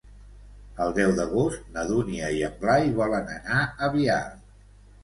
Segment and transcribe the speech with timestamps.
[0.85, 4.23] El deu d'agost na Dúnia i en Blai volen anar a Biar.